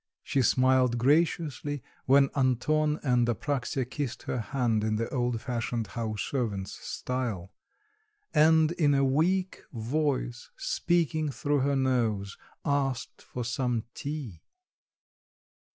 [0.23, 6.23] She smiled graciously when Anton and Apraxya kissed her hand in the old fashioned house
[6.23, 7.53] servants' style;
[8.33, 12.35] and in a weak voice, speaking through her nose,
[12.65, 14.41] asked for some tea.